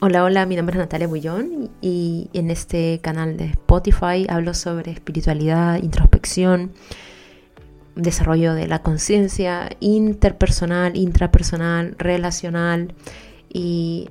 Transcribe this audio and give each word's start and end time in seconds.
Hola, 0.00 0.24
hola, 0.24 0.44
mi 0.44 0.56
nombre 0.56 0.74
es 0.74 0.80
Natalia 0.80 1.06
Bullón 1.06 1.70
y 1.80 2.28
en 2.32 2.50
este 2.50 2.98
canal 3.00 3.36
de 3.36 3.46
Spotify 3.46 4.26
hablo 4.28 4.52
sobre 4.52 4.90
espiritualidad, 4.90 5.80
introspección, 5.80 6.72
desarrollo 7.94 8.54
de 8.54 8.66
la 8.66 8.82
conciencia 8.82 9.70
interpersonal, 9.78 10.96
intrapersonal, 10.96 11.94
relacional 11.96 12.92
y 13.48 14.08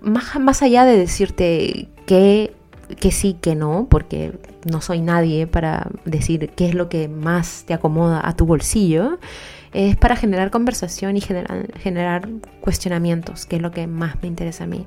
más, 0.00 0.38
más 0.38 0.62
allá 0.62 0.84
de 0.84 0.96
decirte 0.96 1.88
que, 2.06 2.54
que 3.00 3.10
sí, 3.10 3.36
que 3.40 3.56
no, 3.56 3.88
porque 3.90 4.38
no 4.70 4.80
soy 4.80 5.00
nadie 5.00 5.48
para 5.48 5.88
decir 6.04 6.50
qué 6.54 6.68
es 6.68 6.74
lo 6.74 6.88
que 6.88 7.08
más 7.08 7.64
te 7.66 7.74
acomoda 7.74 8.26
a 8.26 8.36
tu 8.36 8.46
bolsillo, 8.46 9.18
es 9.72 9.96
para 9.96 10.16
generar 10.16 10.50
conversación 10.50 11.16
y 11.16 11.20
generar, 11.20 11.72
generar 11.78 12.28
cuestionamientos, 12.60 13.46
que 13.46 13.56
es 13.56 13.62
lo 13.62 13.70
que 13.70 13.86
más 13.86 14.20
me 14.22 14.28
interesa 14.28 14.64
a 14.64 14.66
mí, 14.66 14.86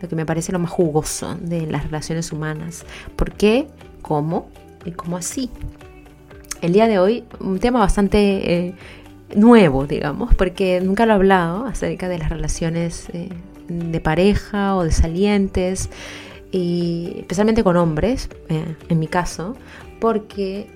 lo 0.00 0.08
que 0.08 0.16
me 0.16 0.26
parece 0.26 0.52
lo 0.52 0.58
más 0.58 0.70
jugoso 0.70 1.36
de 1.40 1.66
las 1.66 1.84
relaciones 1.84 2.32
humanas. 2.32 2.84
¿Por 3.16 3.32
qué? 3.32 3.68
¿Cómo? 4.02 4.48
¿Y 4.84 4.92
cómo 4.92 5.16
así? 5.16 5.50
El 6.60 6.72
día 6.72 6.88
de 6.88 6.98
hoy, 6.98 7.24
un 7.40 7.58
tema 7.58 7.78
bastante 7.78 8.66
eh, 8.66 8.74
nuevo, 9.34 9.86
digamos, 9.86 10.34
porque 10.34 10.80
nunca 10.80 11.06
lo 11.06 11.12
he 11.12 11.14
hablado 11.14 11.66
acerca 11.66 12.08
de 12.08 12.18
las 12.18 12.28
relaciones 12.28 13.08
eh, 13.12 13.28
de 13.68 14.00
pareja 14.00 14.76
o 14.76 14.84
de 14.84 14.92
salientes, 14.92 15.88
y 16.50 17.16
especialmente 17.18 17.62
con 17.62 17.76
hombres, 17.76 18.30
eh, 18.48 18.74
en 18.88 18.98
mi 18.98 19.06
caso, 19.06 19.54
porque 20.00 20.66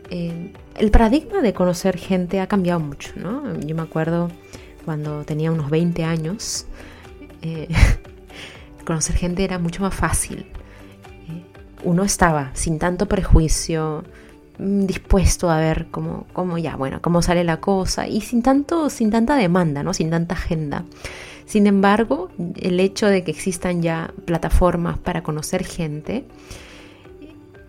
el 0.77 0.91
paradigma 0.91 1.43
de 1.43 1.53
conocer 1.53 1.97
gente 1.97 2.41
ha 2.41 2.47
cambiado 2.47 2.81
mucho, 2.81 3.13
¿no? 3.17 3.59
Yo 3.61 3.75
me 3.75 3.83
acuerdo 3.83 4.31
cuando 4.85 5.25
tenía 5.25 5.53
unos 5.53 5.71
20 5.71 6.05
años, 6.05 6.67
eh, 7.43 7.69
conocer 8.87 9.17
gente 9.17 9.45
era 9.45 9.59
mucho 9.59 9.83
más 9.83 9.95
fácil. 9.95 10.47
Eh, 11.29 11.45
uno 11.85 12.05
estaba 12.05 12.51
sin 12.55 12.79
tanto 12.79 13.07
prejuicio, 13.07 14.05
mm, 14.59 14.87
dispuesto 14.87 15.51
a 15.51 15.59
ver 15.59 15.89
cómo, 15.91 16.27
cómo 16.33 16.59
ya, 16.59 16.77
bueno, 16.77 17.01
cómo 17.01 17.23
sale 17.23 17.45
la 17.45 17.59
cosa 17.59 18.09
y 18.09 18.21
sin 18.21 18.43
tanto, 18.43 18.91
sin 18.91 19.11
tanta 19.11 19.37
demanda, 19.37 19.83
¿no? 19.83 19.95
Sin 19.95 20.11
tanta 20.11 20.35
agenda. 20.35 20.85
Sin 21.45 21.67
embargo, 21.67 22.31
el 22.57 22.81
hecho 22.81 23.09
de 23.09 23.25
que 23.25 23.31
existan 23.31 23.83
ya 23.83 24.13
plataformas 24.25 24.99
para 24.99 25.23
conocer 25.23 25.65
gente 25.65 26.25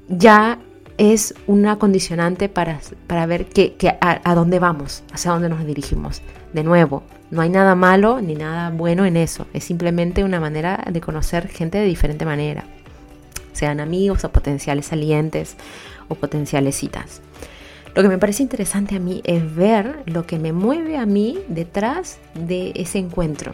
ya 0.08 0.60
es 0.98 1.34
una 1.48 1.80
condicionante 1.80 2.50
para, 2.50 2.80
para 3.08 3.26
ver 3.26 3.46
que, 3.46 3.76
a, 4.00 4.36
dónde 4.36 4.60
vamos, 4.60 5.04
hacia 5.12 5.32
dónde 5.32 5.50
nos 5.50 5.66
dirigimos. 5.66 6.22
De 6.54 6.64
nuevo, 6.64 7.04
no 7.32 7.42
hay 7.42 7.50
nada 7.50 7.76
malo 7.76 8.22
ni 8.22 8.36
nada 8.36 8.70
bueno 8.70 9.06
en 9.06 9.18
eso, 9.18 9.48
es 9.54 9.64
simplemente 9.64 10.24
una 10.24 10.40
manera 10.40 10.86
de 10.92 11.02
conocer 11.02 11.48
gente 11.48 11.80
de 11.80 11.86
diferente 11.86 12.26
manera, 12.26 12.66
sean 13.54 13.80
amigos 13.80 14.24
o 14.24 14.32
potenciales 14.32 14.88
salientes 14.88 15.56
o 16.10 16.16
potenciales 16.16 16.76
citas. 16.76 17.22
Lo 17.96 18.02
que 18.02 18.10
me 18.10 18.18
parece 18.18 18.42
interesante 18.42 18.96
a 18.96 19.00
mí 19.00 19.22
es 19.24 19.56
ver 19.56 20.02
lo 20.06 20.26
que 20.26 20.40
me 20.40 20.52
mueve 20.52 20.98
a 20.98 21.06
mí 21.06 21.40
detrás 21.48 22.18
de 22.34 22.72
ese 22.76 22.98
encuentro. 22.98 23.54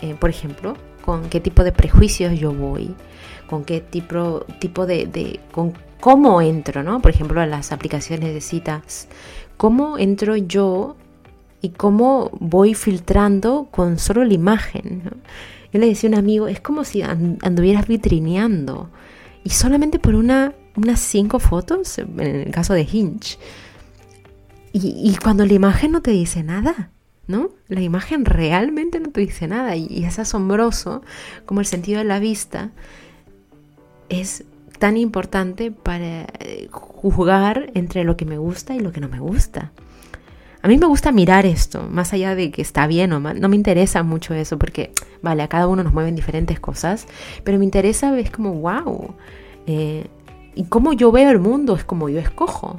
Eh, 0.00 0.14
por 0.18 0.30
ejemplo, 0.30 0.76
con 1.04 1.28
qué 1.28 1.40
tipo 1.40 1.64
de 1.64 1.72
prejuicios 1.72 2.38
yo 2.38 2.52
voy, 2.52 2.94
con 3.48 3.64
qué 3.64 3.80
tipo, 3.80 4.46
tipo 4.60 4.86
de, 4.86 5.40
cómo 6.02 6.42
entro, 6.42 6.82
¿no? 6.82 7.00
Por 7.00 7.12
ejemplo, 7.12 7.40
a 7.40 7.46
las 7.46 7.70
aplicaciones 7.70 8.34
de 8.34 8.40
citas, 8.40 9.06
cómo 9.56 9.98
entro 9.98 10.36
yo 10.36 10.96
y 11.60 11.68
cómo 11.68 12.28
voy 12.40 12.74
filtrando 12.74 13.68
con 13.70 14.00
solo 14.00 14.24
la 14.24 14.34
imagen. 14.34 15.04
Yo 15.72 15.78
le 15.78 15.86
decía 15.86 16.10
a 16.10 16.12
un 16.14 16.18
amigo, 16.18 16.48
es 16.48 16.60
como 16.60 16.82
si 16.82 17.02
anduvieras 17.02 17.86
vitrineando 17.86 18.90
y 19.44 19.50
solamente 19.50 20.00
por 20.00 20.16
una, 20.16 20.54
unas 20.74 20.98
cinco 20.98 21.38
fotos, 21.38 21.96
en 21.98 22.18
el 22.18 22.50
caso 22.50 22.74
de 22.74 22.82
Hinge. 22.82 23.38
Y, 24.72 25.16
cuando 25.22 25.46
la 25.46 25.52
imagen 25.52 25.92
no 25.92 26.02
te 26.02 26.10
dice 26.10 26.42
nada, 26.42 26.90
¿no? 27.28 27.50
La 27.68 27.80
imagen 27.80 28.24
realmente 28.24 28.98
no 28.98 29.10
te 29.10 29.20
dice 29.20 29.46
nada 29.46 29.76
y, 29.76 29.86
y 29.88 30.02
es 30.02 30.18
asombroso 30.18 31.02
como 31.46 31.60
el 31.60 31.66
sentido 31.66 31.98
de 31.98 32.06
la 32.06 32.18
vista 32.18 32.72
es 34.08 34.44
tan 34.82 34.96
importante 34.96 35.70
para 35.70 36.26
eh, 36.40 36.66
juzgar 36.72 37.70
entre 37.74 38.02
lo 38.02 38.16
que 38.16 38.24
me 38.24 38.36
gusta 38.36 38.74
y 38.74 38.80
lo 38.80 38.90
que 38.90 39.00
no 39.00 39.08
me 39.08 39.20
gusta. 39.20 39.70
A 40.60 40.66
mí 40.66 40.76
me 40.76 40.86
gusta 40.86 41.12
mirar 41.12 41.46
esto, 41.46 41.88
más 41.88 42.12
allá 42.12 42.34
de 42.34 42.50
que 42.50 42.62
está 42.62 42.88
bien 42.88 43.12
o 43.12 43.20
mal, 43.20 43.40
no 43.40 43.48
me 43.48 43.54
interesa 43.54 44.02
mucho 44.02 44.34
eso 44.34 44.58
porque, 44.58 44.90
vale, 45.22 45.44
a 45.44 45.48
cada 45.48 45.68
uno 45.68 45.84
nos 45.84 45.92
mueven 45.92 46.16
diferentes 46.16 46.58
cosas, 46.58 47.06
pero 47.44 47.60
me 47.60 47.64
interesa 47.64 48.10
ver 48.10 48.32
como, 48.32 48.54
wow, 48.54 49.14
eh, 49.68 50.08
y 50.56 50.64
cómo 50.64 50.94
yo 50.94 51.12
veo 51.12 51.30
el 51.30 51.38
mundo 51.38 51.76
es 51.76 51.84
como 51.84 52.08
yo 52.08 52.18
escojo, 52.18 52.74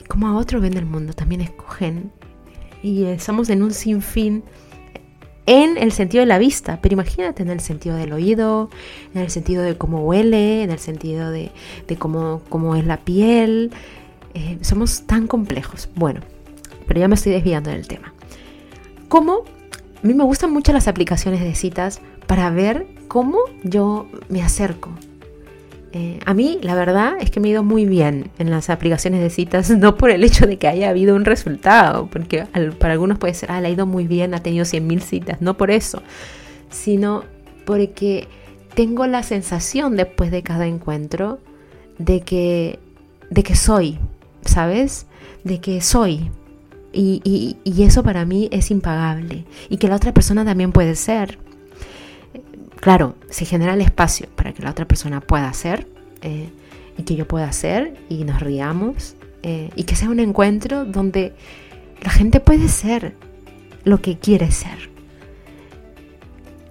y 0.00 0.04
cómo 0.04 0.28
a 0.28 0.36
otros 0.36 0.62
ven 0.62 0.76
el 0.76 0.86
mundo 0.86 1.12
también 1.12 1.40
escogen, 1.40 2.12
y 2.84 3.02
estamos 3.02 3.50
en 3.50 3.64
un 3.64 3.72
sinfín 3.72 4.44
en 5.46 5.78
el 5.78 5.92
sentido 5.92 6.22
de 6.22 6.26
la 6.26 6.38
vista, 6.38 6.80
pero 6.82 6.94
imagínate 6.94 7.42
en 7.42 7.50
el 7.50 7.60
sentido 7.60 7.96
del 7.96 8.12
oído, 8.12 8.68
en 9.14 9.22
el 9.22 9.30
sentido 9.30 9.62
de 9.62 9.76
cómo 9.76 10.04
huele, 10.04 10.62
en 10.62 10.70
el 10.70 10.78
sentido 10.78 11.30
de, 11.30 11.50
cómo, 11.98 12.42
cómo, 12.48 12.74
es 12.74 12.84
la 12.84 12.98
piel. 12.98 13.70
Eh, 14.34 14.58
somos 14.60 15.02
tan 15.02 15.26
complejos. 15.26 15.88
Bueno, 15.94 16.20
pero 16.86 17.00
ya 17.00 17.08
me 17.08 17.14
estoy 17.14 17.32
desviando 17.32 17.70
del 17.70 17.86
tema. 17.86 18.12
¿Cómo? 19.08 19.44
A 20.02 20.06
mí 20.06 20.14
me 20.14 20.24
gustan 20.24 20.52
mucho 20.52 20.72
las 20.72 20.88
aplicaciones 20.88 21.40
de 21.40 21.54
citas 21.54 22.00
para 22.26 22.50
ver 22.50 22.86
cómo 23.08 23.38
yo 23.62 24.08
me 24.28 24.42
acerco, 24.42 24.90
eh, 25.92 26.18
a 26.26 26.34
mí 26.34 26.58
la 26.62 26.74
verdad 26.74 27.14
es 27.20 27.30
que 27.30 27.40
me 27.40 27.48
ha 27.48 27.52
ido 27.52 27.64
muy 27.64 27.86
bien 27.86 28.30
en 28.38 28.50
las 28.50 28.70
aplicaciones 28.70 29.20
de 29.20 29.30
citas, 29.30 29.70
no 29.78 29.96
por 29.96 30.10
el 30.10 30.24
hecho 30.24 30.46
de 30.46 30.58
que 30.58 30.68
haya 30.68 30.90
habido 30.90 31.14
un 31.14 31.24
resultado, 31.24 32.08
porque 32.10 32.44
para 32.78 32.92
algunos 32.92 33.18
puede 33.18 33.34
ser, 33.34 33.50
ah, 33.50 33.60
le 33.60 33.68
ha 33.68 33.70
ido 33.70 33.86
muy 33.86 34.06
bien, 34.06 34.34
ha 34.34 34.42
tenido 34.42 34.64
100.000 34.64 35.00
citas, 35.00 35.40
no 35.40 35.56
por 35.56 35.70
eso, 35.70 36.02
sino 36.70 37.24
porque 37.64 38.28
tengo 38.74 39.06
la 39.06 39.22
sensación 39.22 39.96
después 39.96 40.30
de 40.30 40.42
cada 40.42 40.66
encuentro 40.66 41.40
de 41.98 42.20
que, 42.20 42.78
de 43.30 43.42
que 43.42 43.56
soy, 43.56 43.98
¿sabes? 44.44 45.06
De 45.44 45.60
que 45.60 45.80
soy. 45.80 46.30
Y, 46.92 47.56
y 47.62 47.82
eso 47.82 48.02
para 48.02 48.24
mí 48.24 48.48
es 48.52 48.70
impagable. 48.70 49.44
Y 49.68 49.76
que 49.76 49.88
la 49.88 49.96
otra 49.96 50.14
persona 50.14 50.46
también 50.46 50.72
puede 50.72 50.94
ser. 50.94 51.38
Claro, 52.86 53.16
se 53.30 53.44
genera 53.44 53.74
el 53.74 53.80
espacio 53.80 54.28
para 54.36 54.52
que 54.52 54.62
la 54.62 54.70
otra 54.70 54.86
persona 54.86 55.20
pueda 55.20 55.48
hacer 55.48 55.88
eh, 56.22 56.50
y 56.96 57.02
que 57.02 57.16
yo 57.16 57.26
pueda 57.26 57.48
hacer 57.48 57.96
y 58.08 58.22
nos 58.22 58.38
riamos 58.38 59.16
eh, 59.42 59.70
y 59.74 59.82
que 59.82 59.96
sea 59.96 60.08
un 60.08 60.20
encuentro 60.20 60.84
donde 60.84 61.34
la 62.00 62.10
gente 62.10 62.38
puede 62.38 62.68
ser 62.68 63.16
lo 63.82 64.00
que 64.00 64.20
quiere 64.20 64.52
ser. 64.52 64.88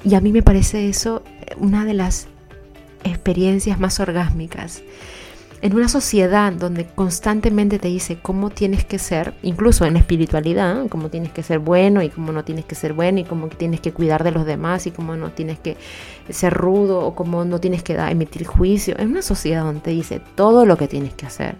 Y 0.05 0.15
a 0.15 0.21
mí 0.21 0.31
me 0.31 0.41
parece 0.41 0.87
eso 0.87 1.21
una 1.57 1.83
de 1.83 1.95
las 1.95 2.27
experiencias 3.03 3.77
más 3.77 3.99
orgásmicas 3.99 4.83
en 5.61 5.75
una 5.75 5.87
sociedad 5.87 6.53
donde 6.53 6.85
constantemente 6.85 7.79
te 7.79 7.87
dice 7.87 8.19
cómo 8.21 8.49
tienes 8.49 8.85
que 8.85 8.99
ser, 8.99 9.33
incluso 9.41 9.85
en 9.85 9.97
espiritualidad, 9.97 10.87
cómo 10.89 11.09
tienes 11.09 11.31
que 11.31 11.43
ser 11.43 11.59
bueno 11.59 12.01
y 12.01 12.09
cómo 12.09 12.31
no 12.31 12.43
tienes 12.43 12.65
que 12.65 12.75
ser 12.75 12.93
bueno 12.93 13.19
y 13.19 13.23
cómo 13.23 13.47
tienes 13.47 13.79
que 13.79 13.93
cuidar 13.93 14.23
de 14.23 14.31
los 14.31 14.45
demás 14.45 14.85
y 14.85 14.91
cómo 14.91 15.15
no 15.15 15.31
tienes 15.31 15.59
que 15.59 15.77
ser 16.29 16.53
rudo 16.53 16.99
o 16.99 17.15
cómo 17.15 17.45
no 17.45 17.59
tienes 17.59 17.83
que 17.83 17.95
emitir 17.95 18.45
juicio, 18.45 18.95
en 18.99 19.09
una 19.09 19.21
sociedad 19.21 19.63
donde 19.63 19.81
te 19.81 19.91
dice 19.91 20.21
todo 20.35 20.65
lo 20.65 20.77
que 20.77 20.87
tienes 20.87 21.13
que 21.13 21.25
hacer, 21.25 21.55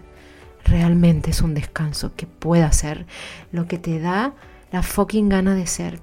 realmente 0.64 1.30
es 1.30 1.40
un 1.42 1.54
descanso 1.54 2.12
que 2.16 2.26
pueda 2.26 2.70
ser 2.72 3.06
lo 3.52 3.66
que 3.66 3.78
te 3.78 3.98
da 4.00 4.34
la 4.72 4.82
fucking 4.82 5.28
gana 5.28 5.54
de 5.54 5.66
ser. 5.66 6.00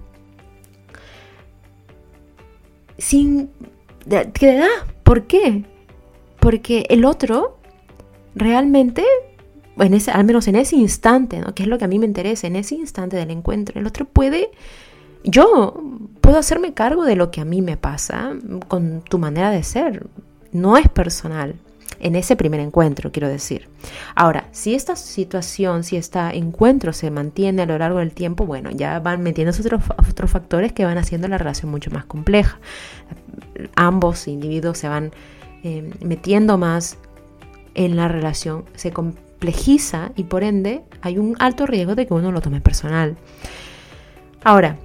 Sin... 2.98 3.50
¿Qué 4.10 4.26
te 4.26 4.58
da? 4.58 4.68
¿Por 5.04 5.28
qué? 5.28 5.64
Porque 6.40 6.86
el 6.90 7.06
otro 7.06 7.58
realmente, 8.36 9.04
en 9.78 9.94
ese, 9.94 10.12
al 10.12 10.26
menos 10.26 10.48
en 10.48 10.56
ese 10.56 10.76
instante, 10.76 11.42
que 11.56 11.64
es 11.64 11.70
lo 11.70 11.78
que 11.78 11.86
a 11.86 11.88
mí 11.88 12.00
me 12.00 12.06
interesa, 12.06 12.48
en 12.48 12.56
ese 12.56 12.76
instante 12.76 13.18
del 13.18 13.32
encuentro, 13.32 13.80
el 13.80 13.88
otro 13.88 14.06
puede, 14.06 14.52
yo 15.24 15.82
puedo 16.22 16.38
hacerme 16.38 16.74
cargo 16.74 17.04
de 17.04 17.16
lo 17.16 17.32
que 17.32 17.42
a 17.42 17.46
mí 17.46 17.62
me 17.62 17.78
pasa 17.78 18.34
con 18.68 19.02
tu 19.02 19.20
manera 19.20 19.52
de 19.52 19.64
ser, 19.64 20.08
no 20.52 20.78
es 20.78 20.88
personal. 20.90 21.56
En 22.00 22.16
ese 22.16 22.36
primer 22.36 22.60
encuentro, 22.60 23.14
quiero 23.14 23.30
decir. 23.30 23.70
Ahora, 24.14 24.50
si 24.52 24.74
esta 24.74 24.98
situación, 24.98 25.84
si 25.84 25.96
este 25.96 26.20
encuentro 26.38 26.92
se 26.92 27.10
mantiene 27.12 27.62
a 27.62 27.66
lo 27.66 27.78
largo 27.78 28.00
del 28.00 28.12
tiempo, 28.12 28.46
bueno, 28.46 28.72
ya 28.72 29.00
van 29.00 29.22
metiéndose 29.22 29.62
otros, 29.62 29.84
otros 30.10 30.30
factores 30.30 30.74
que 30.74 30.84
van 30.84 30.98
haciendo 30.98 31.30
la 31.30 31.38
relación 31.38 31.72
mucho 31.72 31.92
más 31.92 32.04
compleja. 32.04 32.60
Ambos 33.76 34.28
individuos 34.28 34.78
se 34.78 34.90
van 34.90 35.12
eh, 35.64 35.90
metiendo 36.02 36.58
más 36.58 36.98
en 37.76 37.96
la 37.96 38.08
relación 38.08 38.66
se 38.76 38.92
complejiza 38.92 40.12
y 40.16 40.24
por 40.24 40.44
ende 40.44 40.84
hay 41.02 41.18
un 41.18 41.36
alto 41.40 41.66
riesgo 41.66 41.96
de 41.96 42.08
que 42.08 42.14
uno 42.14 42.32
lo 42.32 42.42
tome 42.42 42.62
personal. 42.62 43.18
Ahora, 44.44 44.78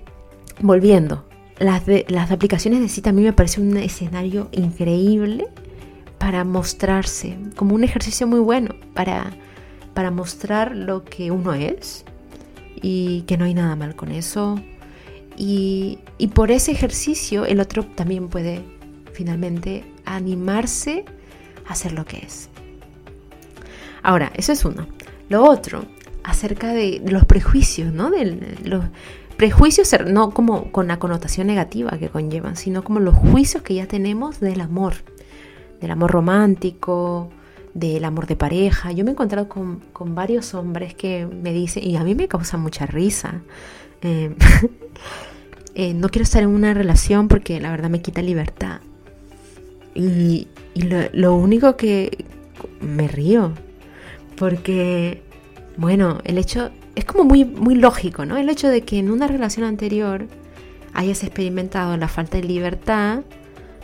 volviendo, 0.60 1.24
las, 1.58 1.82
las 2.08 2.30
aplicaciones 2.30 2.80
de 2.80 2.88
cita 2.88 3.10
a 3.10 3.12
mí 3.12 3.22
me 3.22 3.32
parece 3.32 3.60
un 3.60 3.76
escenario 3.76 4.48
increíble 4.52 5.48
para 6.18 6.44
mostrarse, 6.44 7.36
como 7.56 7.74
un 7.74 7.84
ejercicio 7.84 8.26
muy 8.26 8.40
bueno 8.40 8.74
para, 8.94 9.30
para 9.94 10.10
mostrar 10.10 10.74
lo 10.74 11.04
que 11.04 11.30
uno 11.30 11.54
es 11.54 12.04
y 12.82 13.22
que 13.22 13.36
no 13.36 13.44
hay 13.44 13.54
nada 13.54 13.76
mal 13.76 13.94
con 13.96 14.10
eso. 14.10 14.60
Y, 15.36 16.00
y 16.18 16.28
por 16.28 16.50
ese 16.50 16.72
ejercicio 16.72 17.46
el 17.46 17.60
otro 17.60 17.84
también 17.84 18.28
puede 18.28 18.64
finalmente 19.12 19.84
animarse 20.04 21.04
a 21.66 21.74
ser 21.74 21.92
lo 21.92 22.04
que 22.04 22.18
es. 22.18 22.48
Ahora, 24.02 24.32
eso 24.34 24.52
es 24.52 24.64
uno. 24.64 24.86
Lo 25.28 25.44
otro, 25.44 25.84
acerca 26.24 26.72
de 26.72 27.02
los 27.06 27.24
prejuicios, 27.24 27.92
¿no? 27.92 28.10
De 28.10 28.56
los 28.64 28.84
prejuicios, 29.36 29.94
no 30.06 30.30
como 30.30 30.72
con 30.72 30.88
la 30.88 30.98
connotación 30.98 31.46
negativa 31.46 31.96
que 31.98 32.08
conllevan, 32.08 32.56
sino 32.56 32.82
como 32.82 33.00
los 33.00 33.14
juicios 33.14 33.62
que 33.62 33.74
ya 33.74 33.86
tenemos 33.86 34.40
del 34.40 34.60
amor, 34.60 34.94
del 35.80 35.90
amor 35.90 36.10
romántico, 36.10 37.30
del 37.74 38.04
amor 38.04 38.26
de 38.26 38.36
pareja. 38.36 38.92
Yo 38.92 39.04
me 39.04 39.10
he 39.10 39.12
encontrado 39.12 39.48
con, 39.48 39.80
varios 40.14 40.54
hombres 40.54 40.94
que 40.94 41.26
me 41.26 41.52
dicen, 41.52 41.84
y 41.84 41.96
a 41.96 42.04
mí 42.04 42.14
me 42.14 42.28
causa 42.28 42.56
mucha 42.56 42.86
risa, 42.86 43.42
eh, 44.02 44.34
eh, 45.74 45.94
no 45.94 46.08
quiero 46.08 46.24
estar 46.24 46.42
en 46.42 46.48
una 46.48 46.74
relación 46.74 47.28
porque 47.28 47.60
la 47.60 47.70
verdad 47.70 47.90
me 47.90 48.02
quita 48.02 48.22
libertad. 48.22 48.80
Y, 49.94 50.48
lo, 51.12 51.34
único 51.34 51.76
que 51.76 52.24
me 52.80 53.08
río, 53.08 53.52
porque, 54.38 55.22
bueno, 55.76 56.18
el 56.24 56.38
hecho 56.38 56.70
es 56.94 57.04
como 57.04 57.24
muy, 57.24 57.44
muy 57.44 57.74
lógico, 57.74 58.24
¿no? 58.24 58.36
El 58.36 58.48
hecho 58.48 58.68
de 58.68 58.82
que 58.82 58.98
en 58.98 59.10
una 59.10 59.26
relación 59.26 59.66
anterior 59.66 60.26
hayas 60.94 61.22
experimentado 61.22 61.96
la 61.96 62.08
falta 62.08 62.38
de 62.38 62.44
libertad 62.44 63.20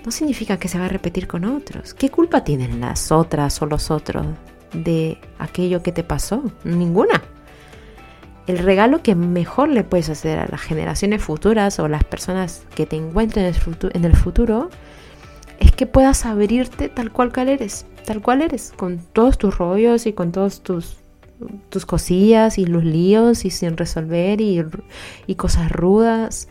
no 0.04 0.10
significa 0.10 0.58
que 0.58 0.68
se 0.68 0.78
va 0.78 0.86
a 0.86 0.88
repetir 0.88 1.26
con 1.26 1.44
otros. 1.44 1.94
¿Qué 1.94 2.10
culpa 2.10 2.44
tienen 2.44 2.80
las 2.80 3.10
otras 3.10 3.60
o 3.62 3.66
los 3.66 3.90
otros 3.90 4.26
de 4.72 5.18
aquello 5.38 5.82
que 5.82 5.92
te 5.92 6.04
pasó? 6.04 6.42
Ninguna. 6.64 7.22
El 8.46 8.58
regalo 8.58 9.02
que 9.02 9.14
mejor 9.14 9.70
le 9.70 9.84
puedes 9.84 10.10
hacer 10.10 10.38
a 10.38 10.46
las 10.46 10.60
generaciones 10.60 11.22
futuras 11.22 11.78
o 11.78 11.88
las 11.88 12.04
personas 12.04 12.64
que 12.74 12.84
te 12.84 12.96
encuentren 12.96 13.46
en 13.46 14.04
el 14.04 14.16
futuro 14.16 14.68
es 15.66 15.72
que 15.72 15.86
puedas 15.86 16.26
abrirte 16.26 16.88
tal 16.88 17.12
cual 17.12 17.32
eres, 17.48 17.86
tal 18.04 18.20
cual 18.22 18.42
eres, 18.42 18.72
con 18.76 18.98
todos 19.12 19.38
tus 19.38 19.56
rollos 19.56 20.06
y 20.06 20.12
con 20.12 20.32
todos 20.32 20.62
tus, 20.62 20.96
tus 21.68 21.86
cosillas 21.86 22.58
y 22.58 22.66
los 22.66 22.84
líos 22.84 23.44
y 23.44 23.50
sin 23.50 23.76
resolver 23.76 24.40
y, 24.40 24.64
y 25.26 25.34
cosas 25.34 25.70
rudas 25.70 26.48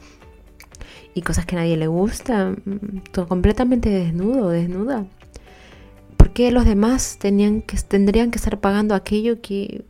y 1.14 1.22
cosas 1.22 1.46
que 1.46 1.56
a 1.56 1.60
nadie 1.60 1.78
le 1.78 1.88
gusta, 1.88 2.52
mm, 2.66 3.12
todo 3.12 3.28
completamente 3.28 3.90
desnudo, 3.90 4.50
desnuda. 4.50 5.06
¿Por 6.18 6.32
qué 6.32 6.52
los 6.52 6.66
demás 6.66 7.18
tenían 7.20 7.62
que, 7.62 7.78
tendrían 7.78 8.32
que 8.32 8.38
estar 8.38 8.60
pagando 8.60 8.96
aquello 8.96 9.42
que, 9.42 9.86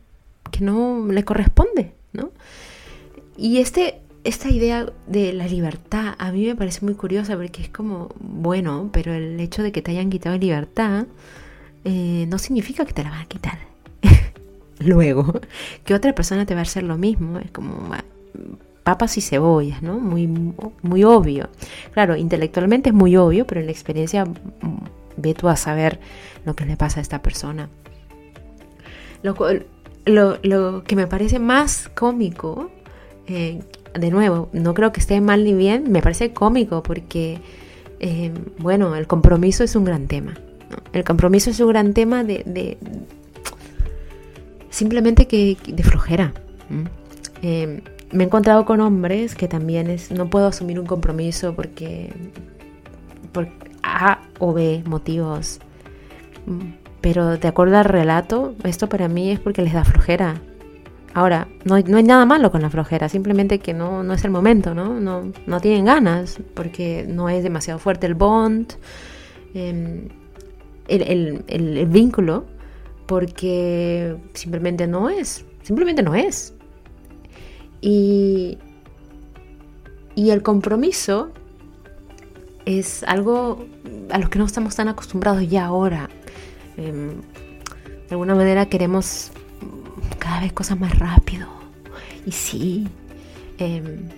que 0.50 0.60
no 0.64 1.06
le 1.08 1.24
corresponde? 1.24 1.94
¿no? 2.12 2.30
Y 3.36 3.58
este, 3.58 4.00
esta 4.24 4.48
idea 4.48 4.86
de 5.06 5.32
la 5.32 5.46
libertad 5.46 6.14
a 6.18 6.32
mí 6.32 6.46
me 6.46 6.56
parece 6.56 6.84
muy 6.84 6.94
curiosa 6.94 7.36
porque 7.36 7.62
es 7.62 7.68
como, 7.68 8.08
bueno, 8.18 8.88
pero 8.92 9.12
el 9.12 9.38
hecho 9.38 9.62
de 9.62 9.70
que 9.70 9.82
te 9.82 9.92
hayan 9.92 10.10
quitado 10.10 10.36
libertad 10.38 11.06
eh, 11.84 12.26
no 12.28 12.38
significa 12.38 12.86
que 12.86 12.94
te 12.94 13.04
la 13.04 13.10
van 13.10 13.20
a 13.20 13.26
quitar. 13.26 13.58
Luego, 14.78 15.40
que 15.84 15.94
otra 15.94 16.14
persona 16.14 16.46
te 16.46 16.54
va 16.54 16.60
a 16.60 16.62
hacer 16.62 16.82
lo 16.82 16.96
mismo, 16.96 17.38
es 17.38 17.50
como, 17.50 17.90
papas 18.82 19.16
y 19.18 19.20
cebollas, 19.20 19.82
¿no? 19.82 19.98
Muy, 19.98 20.26
muy 20.26 21.04
obvio. 21.04 21.48
Claro, 21.92 22.16
intelectualmente 22.16 22.90
es 22.90 22.94
muy 22.94 23.16
obvio, 23.16 23.46
pero 23.46 23.60
en 23.60 23.66
la 23.66 23.72
experiencia 23.72 24.24
mm, 24.24 24.32
ve 25.16 25.34
tú 25.34 25.48
a 25.48 25.56
saber 25.56 26.00
lo 26.44 26.54
que 26.54 26.64
le 26.64 26.76
pasa 26.76 27.00
a 27.00 27.02
esta 27.02 27.20
persona. 27.20 27.68
Lo, 29.22 30.38
lo, 30.42 30.84
que 30.84 30.96
me 30.96 31.06
parece 31.06 31.38
más 31.38 31.90
cómico, 31.94 32.70
eh, 33.26 33.60
de 33.94 34.10
nuevo, 34.10 34.48
no 34.52 34.74
creo 34.74 34.92
que 34.92 35.00
esté 35.00 35.20
mal 35.20 35.44
ni 35.44 35.54
bien, 35.54 35.90
me 35.90 36.02
parece 36.02 36.32
cómico 36.32 36.82
porque, 36.82 37.40
eh, 38.00 38.32
bueno, 38.58 38.94
el 38.96 39.06
compromiso 39.06 39.64
es 39.64 39.76
un 39.76 39.84
gran 39.84 40.06
tema. 40.06 40.34
El 40.92 41.04
compromiso 41.04 41.50
es 41.50 41.60
un 41.60 41.68
gran 41.68 41.94
tema 41.94 42.24
de, 42.24 42.78
simplemente 44.70 45.26
que 45.26 45.56
de 45.66 45.82
flojera 45.82 46.32
me 48.14 48.22
he 48.22 48.26
encontrado 48.26 48.64
con 48.64 48.80
hombres 48.80 49.34
que 49.34 49.48
también 49.48 49.90
es, 49.90 50.10
no 50.12 50.30
puedo 50.30 50.46
asumir 50.46 50.78
un 50.78 50.86
compromiso 50.86 51.54
porque 51.54 52.12
por 53.32 53.48
A 53.82 54.20
o 54.38 54.52
B 54.52 54.82
motivos. 54.86 55.58
Pero 57.00 57.36
de 57.36 57.48
acuerdo 57.48 57.76
al 57.76 57.84
relato, 57.84 58.54
esto 58.64 58.88
para 58.88 59.08
mí 59.08 59.30
es 59.30 59.40
porque 59.40 59.62
les 59.62 59.72
da 59.72 59.84
flojera. 59.84 60.40
Ahora, 61.14 61.48
no, 61.64 61.78
no 61.78 61.96
hay 61.96 62.02
nada 62.02 62.26
malo 62.26 62.50
con 62.50 62.60
la 62.60 62.70
flojera, 62.70 63.08
simplemente 63.08 63.60
que 63.60 63.72
no, 63.72 64.02
no 64.02 64.12
es 64.14 64.24
el 64.24 64.30
momento, 64.30 64.74
¿no? 64.74 65.00
¿no? 65.00 65.32
No 65.46 65.60
tienen 65.60 65.84
ganas, 65.84 66.38
porque 66.54 67.06
no 67.08 67.28
es 67.28 67.42
demasiado 67.42 67.78
fuerte 67.78 68.06
el 68.06 68.14
bond, 68.14 68.72
em, 69.54 70.08
el, 70.88 71.02
el, 71.02 71.44
el 71.78 71.86
vínculo, 71.86 72.46
porque 73.06 74.16
simplemente 74.32 74.86
no 74.86 75.08
es, 75.08 75.44
simplemente 75.62 76.02
no 76.02 76.14
es. 76.14 76.54
Y, 77.80 78.58
el 80.16 80.42
compromiso 80.42 81.30
es 82.64 83.02
algo 83.02 83.66
a 84.10 84.18
lo 84.18 84.30
que 84.30 84.38
no 84.38 84.46
estamos 84.46 84.74
tan 84.74 84.88
acostumbrados 84.88 85.46
ya 85.48 85.66
ahora. 85.66 86.08
Em, 86.78 87.10
de 87.10 88.10
alguna 88.10 88.34
manera 88.34 88.66
queremos 88.66 89.32
cada 90.34 90.42
vez 90.46 90.52
cosas 90.52 90.80
más 90.80 90.98
rápido. 90.98 91.46
Y 92.26 92.32
sí, 92.32 92.88
em, 93.56 94.08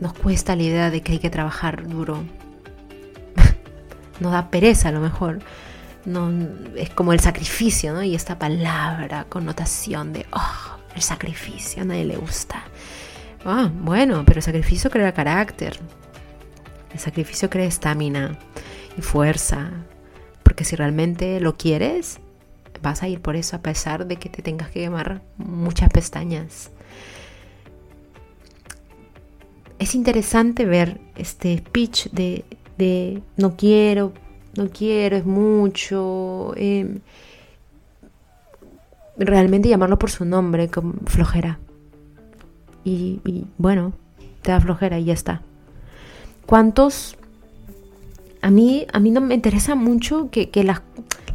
nos 0.00 0.12
cuesta 0.12 0.56
la 0.56 0.64
idea 0.64 0.90
de 0.90 1.02
que 1.02 1.12
hay 1.12 1.18
que 1.20 1.30
trabajar 1.30 1.86
duro. 1.86 2.24
nos 4.18 4.32
da 4.32 4.50
pereza 4.50 4.88
a 4.88 4.92
lo 4.92 4.98
mejor. 4.98 5.38
No, 6.04 6.32
es 6.74 6.90
como 6.90 7.12
el 7.12 7.20
sacrificio, 7.20 7.92
¿no? 7.92 8.02
Y 8.02 8.16
esta 8.16 8.40
palabra, 8.40 9.26
connotación 9.28 10.12
de, 10.12 10.26
oh, 10.32 10.78
el 10.96 11.02
sacrificio 11.02 11.82
a 11.82 11.84
nadie 11.84 12.06
le 12.06 12.16
gusta. 12.16 12.64
Ah, 13.44 13.70
bueno, 13.72 14.24
pero 14.26 14.38
el 14.38 14.42
sacrificio 14.42 14.90
crea 14.90 15.14
carácter. 15.14 15.78
El 16.92 16.98
sacrificio 16.98 17.48
crea 17.48 17.66
estamina 17.66 18.36
y 18.98 19.00
fuerza. 19.00 19.70
Porque 20.42 20.64
si 20.64 20.74
realmente 20.74 21.38
lo 21.38 21.56
quieres, 21.56 22.18
vas 22.82 23.02
a 23.02 23.08
ir 23.08 23.20
por 23.20 23.36
eso 23.36 23.56
a 23.56 23.62
pesar 23.62 24.06
de 24.06 24.16
que 24.16 24.28
te 24.28 24.42
tengas 24.42 24.70
que 24.70 24.80
quemar 24.80 25.22
muchas 25.36 25.88
pestañas. 25.90 26.70
Es 29.78 29.94
interesante 29.94 30.64
ver 30.64 31.00
este 31.16 31.58
speech 31.58 32.10
de, 32.10 32.44
de 32.78 33.22
no 33.36 33.56
quiero, 33.56 34.12
no 34.56 34.68
quiero, 34.68 35.16
es 35.16 35.26
mucho. 35.26 36.52
Eh, 36.56 37.00
realmente 39.16 39.68
llamarlo 39.68 39.98
por 39.98 40.10
su 40.10 40.24
nombre, 40.24 40.68
como 40.68 40.94
flojera. 41.06 41.58
Y, 42.84 43.46
bueno, 43.56 43.94
te 44.42 44.50
da 44.50 44.60
flojera 44.60 44.98
y 44.98 45.04
ya 45.04 45.14
está. 45.14 45.40
¿Cuántos? 46.44 47.16
A 48.42 48.50
mí, 48.50 48.86
a 48.92 49.00
mí 49.00 49.10
no 49.10 49.22
me 49.22 49.34
interesa 49.34 49.74
mucho 49.74 50.28
que, 50.30 50.50
la, 50.62 50.82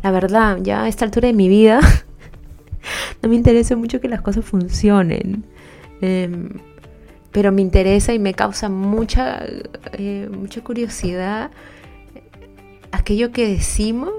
la 0.04 0.12
verdad, 0.12 0.60
ya 0.62 0.84
a 0.84 0.88
esta 0.88 1.06
altura 1.06 1.28
de 1.28 1.34
mi 1.34 1.50
vida, 1.50 1.80
no 3.22 3.30
me 3.30 3.36
interesa 3.36 3.76
mucho 3.76 4.00
que 4.00 4.08
las 4.08 4.22
cosas 4.22 4.46
funcionen. 4.46 5.46
Em, 6.02 6.50
pero 7.32 7.52
me 7.52 7.62
interesa 7.62 8.14
y 8.14 8.20
me 8.20 8.34
causa 8.34 8.70
mucha, 8.70 9.44
eh, 9.94 10.30
mucha 10.32 10.64
curiosidad 10.64 11.52
aquello 12.92 13.32
que 13.32 13.48
decimos 13.48 14.12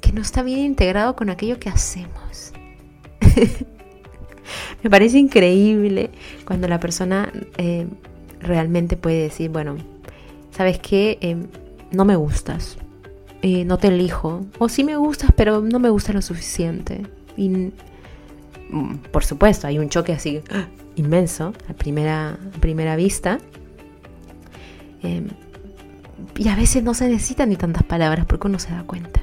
que 0.00 0.12
no 0.12 0.22
está 0.22 0.42
bien 0.42 0.60
integrado 0.60 1.16
con 1.16 1.30
aquello 1.30 1.58
que 1.58 1.68
hacemos. 1.68 2.52
Me 4.82 4.90
parece 4.90 5.18
increíble 5.18 6.10
cuando 6.46 6.66
la 6.68 6.80
persona 6.80 7.32
eh, 7.58 7.86
realmente 8.40 8.96
puede 8.96 9.22
decir, 9.22 9.50
bueno, 9.50 9.76
¿sabes 10.50 10.78
qué? 10.78 11.18
Em, 11.20 11.46
no 11.92 12.04
me 12.04 12.16
gustas, 12.16 12.78
eh, 13.42 13.64
no 13.64 13.78
te 13.78 13.88
elijo, 13.88 14.46
o 14.58 14.68
sí 14.68 14.84
me 14.84 14.96
gustas, 14.96 15.30
pero 15.34 15.60
no 15.60 15.78
me 15.78 15.90
gusta 15.90 16.12
lo 16.12 16.22
suficiente. 16.22 17.06
Y 17.36 17.48
mm, 17.48 18.98
por 19.10 19.24
supuesto, 19.24 19.66
hay 19.66 19.78
un 19.78 19.88
choque 19.88 20.12
así 20.12 20.42
inmenso 20.96 21.52
a 21.68 21.72
primera, 21.72 22.38
primera 22.60 22.96
vista. 22.96 23.38
Em, 25.02 25.28
y 26.36 26.48
a 26.48 26.56
veces 26.56 26.82
no 26.82 26.94
se 26.94 27.08
necesitan 27.08 27.48
ni 27.48 27.56
tantas 27.56 27.82
palabras 27.82 28.26
porque 28.26 28.46
uno 28.46 28.58
se 28.58 28.70
da 28.70 28.82
cuenta. 28.82 29.20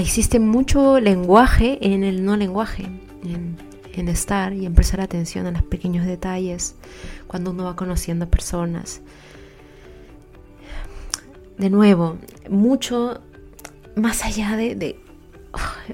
existe 0.00 0.40
mucho 0.40 0.98
lenguaje 0.98 1.78
en 1.82 2.04
el 2.04 2.24
no 2.24 2.36
lenguaje, 2.36 2.84
en, 3.22 3.56
en 3.92 4.08
estar 4.08 4.52
y 4.52 4.64
en 4.64 4.74
prestar 4.74 5.00
atención 5.00 5.46
a 5.46 5.50
los 5.50 5.62
pequeños 5.62 6.06
detalles 6.06 6.76
cuando 7.26 7.50
uno 7.50 7.64
va 7.64 7.76
conociendo 7.76 8.28
personas. 8.28 9.02
De 11.60 11.68
nuevo, 11.68 12.16
mucho 12.48 13.20
más 13.94 14.24
allá 14.24 14.56
de... 14.56 14.98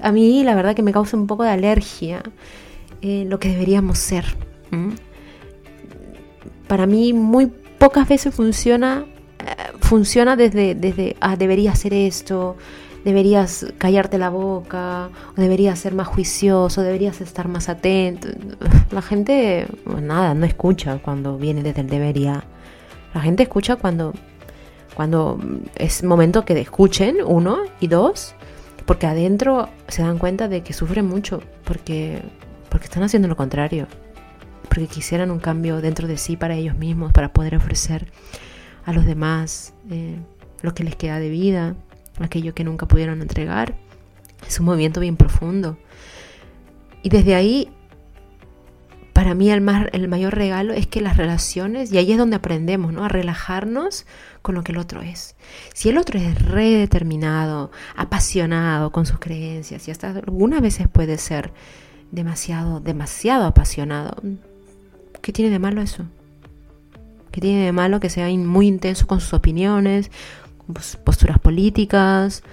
a 0.01 0.11
mí 0.13 0.43
la 0.45 0.55
verdad 0.55 0.73
que 0.73 0.81
me 0.81 0.93
causa 0.93 1.17
un 1.17 1.27
poco 1.27 1.43
de 1.43 1.49
alergia 1.49 2.23
eh, 3.01 3.25
lo 3.27 3.37
que 3.37 3.49
deberíamos 3.49 3.99
ser. 3.99 4.23
Para 6.69 6.85
mí 6.85 7.11
muy 7.11 7.47
pocas 7.47 8.07
veces 8.07 8.33
funciona, 8.33 9.05
eh, 9.39 9.73
funciona 9.81 10.37
desde, 10.37 10.73
desde 10.73 11.17
ah, 11.19 11.35
debería 11.35 11.73
hacer 11.73 11.93
esto, 11.93 12.55
deberías 13.03 13.65
callarte 13.77 14.17
la 14.17 14.29
boca, 14.29 15.09
o 15.35 15.41
deberías 15.41 15.77
ser 15.79 15.93
más 15.93 16.07
juicioso, 16.07 16.81
deberías 16.81 17.19
estar 17.19 17.49
más 17.49 17.67
atento. 17.67 18.29
La 18.91 19.01
gente, 19.01 19.67
nada, 20.01 20.33
no 20.33 20.45
escucha 20.45 20.99
cuando 20.99 21.37
viene 21.37 21.61
desde 21.61 21.81
el 21.81 21.87
debería. 21.87 22.45
La 23.13 23.19
gente 23.19 23.43
escucha 23.43 23.75
cuando, 23.75 24.13
cuando 24.97 25.39
es 25.75 26.03
momento 26.03 26.43
que 26.43 26.59
escuchen, 26.59 27.17
uno, 27.23 27.59
y 27.79 27.85
dos, 27.87 28.33
porque 28.87 29.05
adentro 29.05 29.69
se 29.87 30.01
dan 30.01 30.17
cuenta 30.17 30.47
de 30.47 30.63
que 30.63 30.73
sufren 30.73 31.05
mucho, 31.05 31.43
porque, 31.65 32.23
porque 32.69 32.85
están 32.85 33.03
haciendo 33.03 33.27
lo 33.27 33.35
contrario, 33.35 33.85
porque 34.67 34.87
quisieran 34.87 35.29
un 35.29 35.37
cambio 35.37 35.81
dentro 35.81 36.07
de 36.07 36.17
sí 36.17 36.35
para 36.35 36.55
ellos 36.55 36.75
mismos, 36.75 37.11
para 37.11 37.31
poder 37.31 37.55
ofrecer 37.55 38.11
a 38.85 38.91
los 38.91 39.05
demás 39.05 39.75
eh, 39.91 40.17
lo 40.63 40.73
que 40.73 40.83
les 40.83 40.95
queda 40.95 41.19
de 41.19 41.29
vida 41.29 41.75
aquello 42.19 42.55
que 42.55 42.63
nunca 42.63 42.87
pudieron 42.87 43.21
entregar. 43.21 43.75
Es 44.47 44.59
un 44.59 44.65
movimiento 44.65 44.99
bien 44.99 45.15
profundo. 45.15 45.77
Y 47.03 47.09
desde 47.09 47.35
ahí, 47.35 47.69
para 49.17 49.33
mí 49.33 49.49
el, 49.49 49.61
más, 49.61 49.87
el 49.93 50.07
mayor 50.07 50.35
regalo 50.35 50.73
es 50.73 50.85
que 50.85 51.01
las 51.01 51.17
relaciones, 51.17 51.91
y 51.91 51.97
ahí 51.97 52.11
es 52.11 52.19
donde 52.19 52.35
aprendemos, 52.35 52.93
¿no? 52.93 53.03
A 53.03 53.07
relajarnos 53.07 54.05
con 54.43 54.53
lo 54.53 54.63
que 54.63 54.73
el 54.73 54.77
otro 54.77 55.01
es. 55.01 55.35
Si 55.73 55.89
el 55.89 55.97
otro 55.97 56.19
es 56.19 56.39
redeterminado, 56.39 57.71
apasionado 57.95 58.91
con 58.91 59.07
sus 59.07 59.17
creencias, 59.17 59.87
y 59.87 59.91
hasta 59.91 60.09
algunas 60.09 60.61
veces 60.61 60.87
puede 60.87 61.17
ser 61.17 61.51
demasiado, 62.11 62.79
demasiado 62.79 63.47
apasionado, 63.47 64.21
¿qué 65.23 65.33
tiene 65.33 65.49
de 65.49 65.57
malo 65.57 65.81
eso? 65.81 66.05
¿Qué 67.31 67.41
tiene 67.41 67.65
de 67.65 67.71
malo 67.71 67.99
que 67.99 68.11
sea 68.11 68.29
muy 68.29 68.67
intenso 68.67 69.07
con 69.07 69.19
sus 69.19 69.33
opiniones, 69.33 70.11
posturas 71.03 71.39
políticas. 71.39 72.43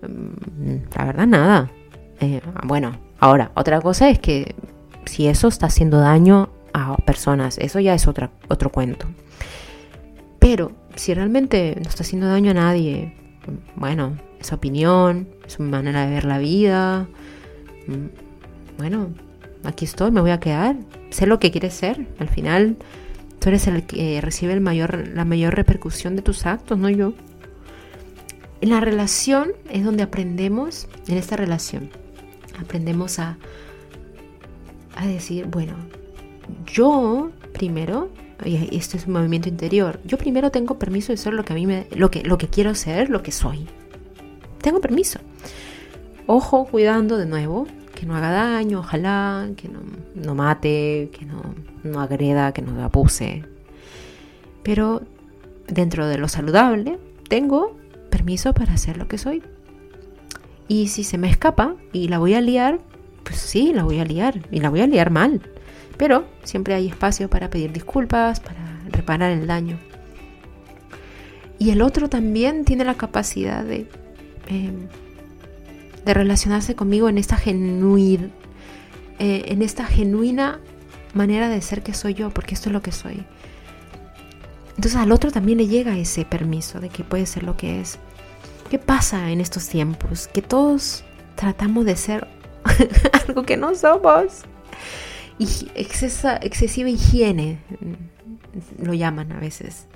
Mm, 0.00 0.96
la 0.96 1.04
verdad, 1.04 1.26
nada. 1.26 1.70
Eh, 2.20 2.40
bueno, 2.64 2.98
ahora, 3.20 3.50
otra 3.54 3.82
cosa 3.82 4.08
es 4.08 4.18
que 4.18 4.54
si 5.06 5.26
eso 5.28 5.48
está 5.48 5.66
haciendo 5.66 5.98
daño 5.98 6.50
a 6.72 6.96
personas, 6.98 7.58
eso 7.58 7.80
ya 7.80 7.94
es 7.94 8.06
otro 8.06 8.70
cuento. 8.70 9.06
Pero 10.38 10.72
si 10.94 11.14
realmente 11.14 11.74
no 11.82 11.88
está 11.88 12.02
haciendo 12.02 12.28
daño 12.28 12.50
a 12.50 12.54
nadie, 12.54 13.14
bueno, 13.76 14.16
es 14.40 14.52
opinión, 14.52 15.28
es 15.46 15.54
su 15.54 15.62
manera 15.62 16.04
de 16.06 16.12
ver 16.12 16.24
la 16.24 16.38
vida. 16.38 17.08
Mm, 17.86 18.76
bueno, 18.78 19.10
aquí 19.64 19.84
estoy, 19.84 20.10
me 20.10 20.20
voy 20.20 20.30
a 20.30 20.40
quedar. 20.40 20.76
Sé 21.10 21.26
lo 21.26 21.38
que 21.38 21.50
quieres 21.50 21.74
ser. 21.74 22.06
Al 22.18 22.28
final, 22.28 22.76
tú 23.38 23.48
eres 23.48 23.66
el 23.66 23.86
que 23.86 24.20
recibe 24.20 24.52
el 24.52 24.60
mayor, 24.60 25.08
la 25.08 25.24
mayor 25.24 25.54
repercusión 25.54 26.16
de 26.16 26.22
tus 26.22 26.46
actos, 26.46 26.78
no 26.78 26.90
yo. 26.90 27.14
En 28.60 28.70
la 28.70 28.80
relación 28.80 29.52
es 29.70 29.84
donde 29.84 30.02
aprendemos, 30.02 30.88
en 31.08 31.18
esta 31.18 31.36
relación, 31.36 31.90
aprendemos 32.58 33.18
a, 33.18 33.36
a 34.96 35.06
decir, 35.06 35.46
bueno, 35.46 35.74
yo 36.66 37.30
primero, 37.52 38.10
y 38.44 38.76
esto 38.76 38.96
es 38.96 39.06
un 39.06 39.14
movimiento 39.14 39.48
interior, 39.48 40.00
yo 40.04 40.18
primero 40.18 40.50
tengo 40.50 40.78
permiso 40.78 41.12
de 41.12 41.16
ser 41.16 41.34
lo 41.34 41.44
que 41.44 41.52
a 41.52 41.56
mí 41.56 41.66
lo 41.92 42.10
que, 42.10 42.22
lo 42.22 42.38
que 42.38 42.48
quiero 42.48 42.74
ser, 42.74 43.10
lo 43.10 43.22
que 43.22 43.32
soy. 43.32 43.66
Tengo 44.60 44.80
permiso. 44.80 45.20
Ojo, 46.26 46.64
cuidando 46.64 47.18
de 47.18 47.26
nuevo, 47.26 47.66
que 47.94 48.06
no 48.06 48.16
haga 48.16 48.30
daño, 48.30 48.80
ojalá, 48.80 49.48
que 49.56 49.68
no, 49.68 49.80
no 50.14 50.34
mate, 50.34 51.10
que 51.16 51.24
no, 51.24 51.54
no 51.84 52.00
agreda, 52.00 52.52
que 52.52 52.62
no 52.62 52.82
abuse. 52.82 53.44
Pero 54.62 55.02
dentro 55.68 56.06
de 56.06 56.18
lo 56.18 56.28
saludable, 56.28 56.98
tengo 57.28 57.76
permiso 58.10 58.52
para 58.54 58.74
hacer 58.74 58.96
lo 58.96 59.08
que 59.08 59.18
soy. 59.18 59.42
Y 60.68 60.88
si 60.88 61.04
se 61.04 61.16
me 61.18 61.30
escapa 61.30 61.76
y 61.92 62.08
la 62.08 62.18
voy 62.18 62.34
a 62.34 62.40
liar, 62.40 62.80
pues 63.26 63.40
sí, 63.40 63.72
la 63.74 63.82
voy 63.82 63.98
a 63.98 64.04
liar. 64.04 64.40
Y 64.50 64.60
la 64.60 64.70
voy 64.70 64.80
a 64.80 64.86
liar 64.86 65.10
mal. 65.10 65.42
Pero 65.96 66.26
siempre 66.44 66.74
hay 66.74 66.86
espacio 66.86 67.28
para 67.28 67.50
pedir 67.50 67.72
disculpas, 67.72 68.38
para 68.38 68.80
reparar 68.90 69.32
el 69.32 69.46
daño. 69.46 69.78
Y 71.58 71.70
el 71.70 71.82
otro 71.82 72.08
también 72.08 72.64
tiene 72.64 72.84
la 72.84 72.94
capacidad 72.94 73.64
de, 73.64 73.88
em, 74.46 74.86
de 76.04 76.14
relacionarse 76.14 76.76
conmigo 76.76 77.08
en 77.08 77.18
esta, 77.18 77.36
genuid, 77.36 78.20
eh, 79.18 79.44
en 79.46 79.62
esta 79.62 79.86
genuina 79.86 80.60
manera 81.14 81.48
de 81.48 81.60
ser 81.62 81.82
que 81.82 81.94
soy 81.94 82.14
yo, 82.14 82.30
porque 82.30 82.54
esto 82.54 82.68
es 82.68 82.74
lo 82.74 82.82
que 82.82 82.92
soy. 82.92 83.24
Entonces 84.76 84.96
al 84.96 85.10
otro 85.10 85.32
también 85.32 85.58
le 85.58 85.66
llega 85.66 85.96
ese 85.96 86.26
permiso 86.26 86.78
de 86.78 86.90
que 86.90 87.02
puede 87.02 87.24
ser 87.24 87.42
lo 87.42 87.56
que 87.56 87.80
es. 87.80 87.98
¿Qué 88.70 88.78
pasa 88.78 89.30
en 89.30 89.40
estos 89.40 89.68
tiempos? 89.68 90.28
Que 90.28 90.42
todos 90.42 91.04
tratamos 91.34 91.86
de 91.86 91.96
ser 91.96 92.28
algo 93.26 93.44
que 93.44 93.56
no 93.56 93.74
somos. 93.74 94.44
Y 95.38 95.46
excesiva 95.74 96.88
higiene, 96.88 97.58
lo 98.78 98.94
llaman 98.94 99.32
a 99.32 99.38
veces. 99.38 99.86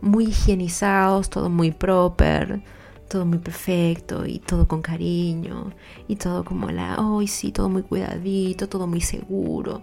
Muy 0.00 0.26
higienizados, 0.26 1.28
todo 1.28 1.50
muy 1.50 1.72
proper, 1.72 2.62
todo 3.08 3.24
muy 3.26 3.38
perfecto 3.38 4.24
y 4.26 4.38
todo 4.38 4.66
con 4.66 4.80
cariño. 4.80 5.72
Y 6.06 6.16
todo 6.16 6.44
como 6.44 6.70
la, 6.70 6.96
hoy 7.00 7.26
sí, 7.26 7.52
todo 7.52 7.68
muy 7.68 7.82
cuidadito, 7.82 8.68
todo 8.68 8.86
muy 8.86 9.00
seguro, 9.00 9.82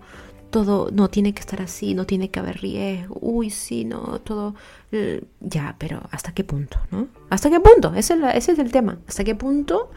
todo 0.49 0.89
no 0.91 1.09
tiene 1.09 1.33
que 1.33 1.41
estar 1.41 1.61
así, 1.61 1.93
no 1.93 2.05
tiene 2.05 2.29
que 2.29 2.39
haber 2.39 2.61
riesgo, 2.61 3.17
uy, 3.21 3.49
sí, 3.49 3.83
no, 3.85 4.19
todo, 4.21 4.55
eh, 4.91 5.23
ya, 5.41 5.75
pero 5.77 6.01
¿hasta 6.11 6.33
qué 6.33 6.43
punto, 6.43 6.79
no? 6.91 7.07
¿Hasta 7.29 7.49
qué 7.49 7.59
punto? 7.59 7.93
Ese 7.93 8.15
es, 8.33 8.47
el 8.47 8.71
tema. 8.71 8.97
¿Hasta 9.07 9.23
qué 9.23 9.35
punto 9.35 9.91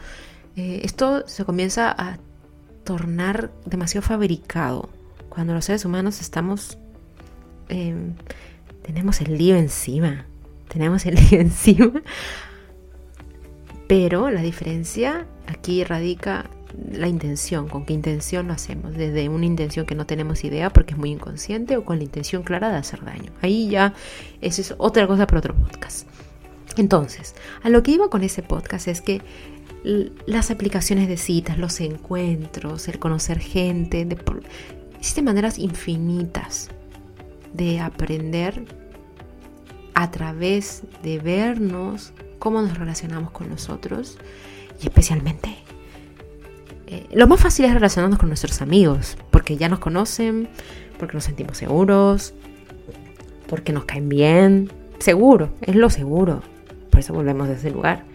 eh, 0.55 0.81
esto 0.83 1.25
se 1.27 1.45
comienza 1.45 1.95
a 1.97 2.19
tornar 2.83 3.51
demasiado 3.65 4.05
fabricado? 4.05 4.89
Cuando 5.29 5.53
los 5.53 5.65
seres 5.65 5.85
humanos 5.85 6.21
estamos, 6.21 6.77
em, 7.69 8.13
tenemos 8.81 9.21
el 9.21 9.37
lío 9.37 9.55
encima, 9.55 10.25
tenemos 10.67 11.05
el 11.05 11.15
lío 11.29 11.39
encima, 11.39 12.01
pero 13.87 14.29
la 14.29 14.41
diferencia 14.41 15.25
aquí 15.47 15.83
radica 15.83 16.49
la 16.91 17.07
intención, 17.07 17.67
con 17.67 17.85
qué 17.85 17.93
intención 17.93 18.47
lo 18.47 18.53
hacemos, 18.53 18.93
desde 18.93 19.27
una 19.29 19.45
intención 19.45 19.85
que 19.85 19.95
no 19.95 20.05
tenemos 20.05 20.43
idea 20.43 20.69
porque 20.69 20.93
es 20.93 20.99
muy 20.99 21.11
inconsciente 21.11 21.77
o 21.77 21.83
con 21.83 21.97
la 21.97 22.03
intención 22.03 22.43
clara 22.43 22.69
de 22.69 22.77
hacer 22.77 23.03
daño. 23.03 23.31
Ahí 23.41 23.69
ya, 23.69 23.93
eso 24.41 24.61
es 24.61 24.75
otra 24.77 25.07
cosa 25.07 25.25
para 25.25 25.39
otro 25.39 25.55
podcast. 25.55 26.07
Entonces, 26.77 27.35
a 27.63 27.69
lo 27.69 27.83
que 27.83 27.91
iba 27.91 28.09
con 28.09 28.23
ese 28.23 28.43
podcast 28.43 28.87
es 28.87 29.01
que 29.01 29.21
las 29.83 30.51
aplicaciones 30.51 31.07
de 31.07 31.17
citas, 31.17 31.57
los 31.57 31.79
encuentros, 31.79 32.87
el 32.87 32.99
conocer 32.99 33.39
gente, 33.39 34.05
de, 34.05 34.17
existen 34.97 35.25
maneras 35.25 35.57
infinitas 35.57 36.69
de 37.53 37.79
aprender 37.79 38.65
a 39.93 40.11
través 40.11 40.83
de 41.03 41.19
vernos 41.19 42.13
cómo 42.39 42.61
nos 42.61 42.77
relacionamos 42.77 43.31
con 43.31 43.49
nosotros 43.49 44.17
y 44.81 44.87
especialmente 44.87 45.57
eh, 46.91 47.05
lo 47.11 47.27
más 47.27 47.39
fácil 47.39 47.65
es 47.65 47.73
relacionarnos 47.73 48.17
con 48.17 48.29
nuestros 48.29 48.63
amigos, 48.63 49.15
porque 49.29 49.57
ya 49.57 49.69
nos 49.69 49.77
conocen, 49.77 50.49
porque 50.97 51.13
nos 51.13 51.23
sentimos 51.23 51.57
seguros, 51.57 52.33
porque 53.47 53.71
nos 53.73 53.85
caen 53.85 54.09
bien. 54.09 54.71
Seguro, 54.97 55.51
es 55.61 55.75
lo 55.75 55.91
seguro. 55.91 56.41
Por 56.89 56.99
eso 56.99 57.13
volvemos 57.13 57.47
de 57.47 57.53
ese 57.53 57.69
lugar. 57.69 58.05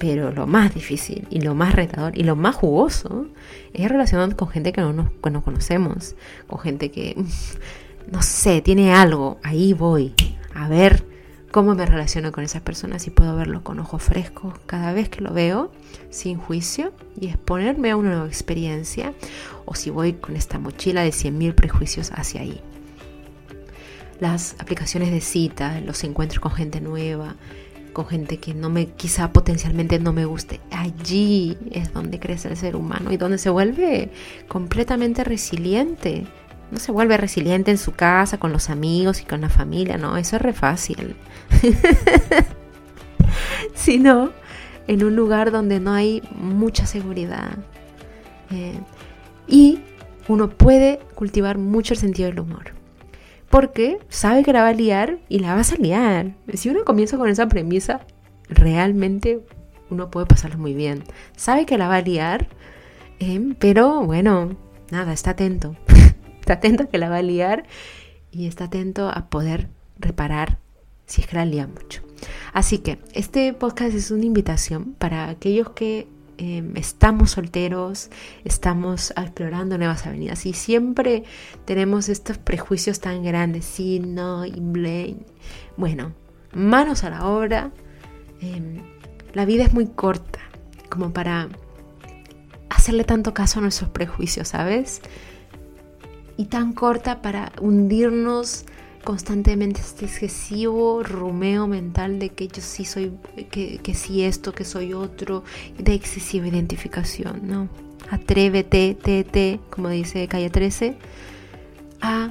Pero 0.00 0.32
lo 0.32 0.46
más 0.46 0.74
difícil 0.74 1.28
y 1.28 1.42
lo 1.42 1.54
más 1.54 1.74
retador 1.74 2.16
y 2.16 2.22
lo 2.22 2.34
más 2.34 2.56
jugoso 2.56 3.26
es 3.74 3.86
relacionarnos 3.86 4.34
con 4.34 4.48
gente 4.48 4.72
que 4.72 4.80
no 4.80 4.94
nos 4.94 5.42
conocemos, 5.42 6.16
con 6.46 6.58
gente 6.58 6.90
que, 6.90 7.22
no 8.10 8.22
sé, 8.22 8.62
tiene 8.62 8.94
algo. 8.94 9.38
Ahí 9.42 9.74
voy 9.74 10.14
a 10.54 10.68
ver 10.68 11.04
cómo 11.50 11.74
me 11.74 11.84
relaciono 11.84 12.32
con 12.32 12.44
esas 12.44 12.62
personas 12.62 13.06
y 13.06 13.10
puedo 13.10 13.36
verlo 13.36 13.62
con 13.62 13.78
ojos 13.78 14.02
frescos 14.02 14.54
cada 14.64 14.94
vez 14.94 15.10
que 15.10 15.20
lo 15.20 15.34
veo, 15.34 15.70
sin 16.08 16.38
juicio, 16.38 16.94
y 17.20 17.28
exponerme 17.28 17.90
a 17.90 17.96
una 17.96 18.12
nueva 18.12 18.26
experiencia, 18.26 19.12
o 19.66 19.74
si 19.74 19.90
voy 19.90 20.14
con 20.14 20.34
esta 20.34 20.58
mochila 20.58 21.02
de 21.02 21.10
100.000 21.10 21.54
prejuicios 21.54 22.10
hacia 22.14 22.40
ahí. 22.40 22.62
Las 24.18 24.54
aplicaciones 24.58 25.10
de 25.10 25.20
cita, 25.20 25.78
los 25.82 26.04
encuentros 26.04 26.40
con 26.40 26.52
gente 26.52 26.80
nueva, 26.80 27.36
con 27.92 28.06
gente 28.06 28.38
que 28.38 28.54
no 28.54 28.70
me, 28.70 28.86
quizá 28.86 29.32
potencialmente 29.32 29.98
no 29.98 30.12
me 30.12 30.24
guste. 30.24 30.60
Allí 30.70 31.56
es 31.70 31.92
donde 31.92 32.18
crece 32.18 32.48
el 32.48 32.56
ser 32.56 32.76
humano 32.76 33.12
y 33.12 33.16
donde 33.16 33.38
se 33.38 33.50
vuelve 33.50 34.10
completamente 34.48 35.24
resiliente. 35.24 36.26
No 36.70 36.78
se 36.78 36.92
vuelve 36.92 37.16
resiliente 37.16 37.70
en 37.70 37.78
su 37.78 37.92
casa, 37.92 38.38
con 38.38 38.52
los 38.52 38.70
amigos 38.70 39.20
y 39.20 39.24
con 39.24 39.40
la 39.40 39.48
familia, 39.48 39.98
no, 39.98 40.16
eso 40.16 40.36
es 40.36 40.42
re 40.42 40.52
fácil. 40.52 41.16
Sino 43.74 44.30
en 44.86 45.04
un 45.04 45.16
lugar 45.16 45.50
donde 45.50 45.80
no 45.80 45.92
hay 45.92 46.22
mucha 46.32 46.86
seguridad. 46.86 47.58
Eh, 48.50 48.78
y 49.48 49.80
uno 50.28 50.48
puede 50.50 51.00
cultivar 51.14 51.58
mucho 51.58 51.94
el 51.94 52.00
sentido 52.00 52.28
del 52.28 52.40
humor 52.40 52.79
porque 53.50 53.98
sabe 54.08 54.44
que 54.44 54.52
la 54.52 54.62
va 54.62 54.68
a 54.68 54.72
liar 54.72 55.18
y 55.28 55.40
la 55.40 55.54
vas 55.54 55.72
a 55.72 55.76
liar. 55.76 56.34
Si 56.54 56.70
uno 56.70 56.84
comienza 56.84 57.18
con 57.18 57.28
esa 57.28 57.48
premisa, 57.48 58.00
realmente 58.48 59.44
uno 59.90 60.10
puede 60.10 60.26
pasarlo 60.26 60.56
muy 60.56 60.72
bien. 60.72 61.02
Sabe 61.36 61.66
que 61.66 61.76
la 61.76 61.88
va 61.88 61.96
a 61.96 62.00
liar, 62.00 62.48
eh, 63.18 63.54
pero 63.58 64.02
bueno, 64.02 64.56
nada, 64.90 65.12
está 65.12 65.32
atento. 65.32 65.74
está 66.40 66.54
atento 66.54 66.84
a 66.84 66.86
que 66.86 66.98
la 66.98 67.10
va 67.10 67.16
a 67.16 67.22
liar 67.22 67.64
y 68.30 68.46
está 68.46 68.64
atento 68.64 69.08
a 69.08 69.28
poder 69.28 69.68
reparar 69.98 70.58
si 71.06 71.22
es 71.22 71.26
que 71.26 71.34
la 71.34 71.44
lía 71.44 71.66
mucho. 71.66 72.02
Así 72.52 72.78
que 72.78 72.98
este 73.14 73.52
podcast 73.52 73.96
es 73.96 74.12
una 74.12 74.26
invitación 74.26 74.94
para 74.96 75.28
aquellos 75.28 75.70
que 75.70 76.06
Em, 76.42 76.74
estamos 76.76 77.32
solteros, 77.32 78.08
estamos 78.46 79.10
explorando 79.10 79.76
nuevas 79.76 80.06
avenidas 80.06 80.46
y 80.46 80.54
siempre 80.54 81.24
tenemos 81.66 82.08
estos 82.08 82.38
prejuicios 82.38 82.98
tan 82.98 83.22
grandes, 83.22 83.66
sí, 83.66 84.00
no, 84.00 84.46
y 84.46 84.54
Bueno, 85.76 86.14
manos 86.54 87.04
a 87.04 87.10
la 87.10 87.26
obra. 87.26 87.72
Em, 88.40 88.80
la 89.34 89.44
vida 89.44 89.64
es 89.64 89.74
muy 89.74 89.88
corta 89.88 90.40
como 90.88 91.12
para 91.12 91.50
hacerle 92.70 93.04
tanto 93.04 93.34
caso 93.34 93.58
a 93.58 93.62
nuestros 93.62 93.90
prejuicios, 93.90 94.48
¿sabes? 94.48 95.02
Y 96.38 96.46
tan 96.46 96.72
corta 96.72 97.20
para 97.20 97.52
hundirnos 97.60 98.64
constantemente 99.04 99.80
este 99.80 100.04
excesivo 100.04 101.02
rumeo 101.02 101.66
mental 101.66 102.18
de 102.18 102.30
que 102.30 102.48
yo 102.48 102.62
sí 102.62 102.84
soy, 102.84 103.12
que, 103.50 103.78
que 103.78 103.94
sí 103.94 104.24
esto, 104.24 104.52
que 104.52 104.64
soy 104.64 104.92
otro, 104.92 105.42
de 105.78 105.94
excesiva 105.94 106.46
identificación, 106.46 107.40
¿no? 107.44 107.68
Atrévete, 108.10 108.94
te, 108.94 109.60
como 109.70 109.88
dice 109.88 110.26
Calle 110.28 110.50
13, 110.50 110.96
a... 112.00 112.30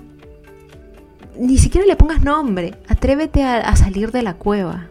Ni 1.37 1.57
siquiera 1.57 1.87
le 1.87 1.95
pongas 1.95 2.21
nombre, 2.21 2.75
atrévete 2.89 3.43
a, 3.43 3.59
a 3.59 3.75
salir 3.77 4.11
de 4.11 4.23
la 4.23 4.33
cueva, 4.33 4.89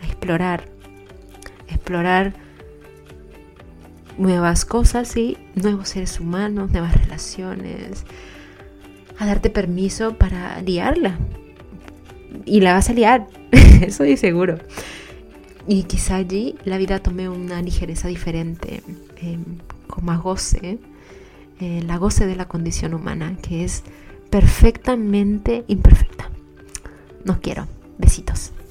a 0.00 0.06
explorar, 0.06 0.70
explorar 1.68 2.32
nuevas 4.16 4.64
cosas 4.64 5.14
y 5.18 5.36
nuevos 5.54 5.90
seres 5.90 6.18
humanos, 6.18 6.70
nuevas 6.70 6.96
relaciones, 6.96 8.06
a 9.18 9.26
darte 9.26 9.50
permiso 9.50 10.16
para 10.16 10.60
liarla. 10.62 11.18
Y 12.44 12.60
la 12.60 12.74
vas 12.74 12.90
a 12.90 12.92
liar, 12.92 13.26
eso 13.80 14.04
de 14.04 14.16
seguro. 14.16 14.58
Y 15.66 15.84
quizá 15.84 16.16
allí 16.16 16.54
la 16.64 16.78
vida 16.78 17.00
tome 17.00 17.28
una 17.28 17.60
ligereza 17.60 18.08
diferente, 18.08 18.82
em, 19.20 19.58
con 19.88 20.04
más 20.04 20.22
goce, 20.22 20.78
eh, 21.60 21.82
la 21.84 21.96
goce 21.96 22.26
de 22.26 22.36
la 22.36 22.46
condición 22.46 22.94
humana, 22.94 23.36
que 23.42 23.64
es 23.64 23.82
perfectamente 24.30 25.64
imperfecta. 25.66 26.30
No 27.24 27.40
quiero. 27.40 27.66
Besitos. 27.98 28.52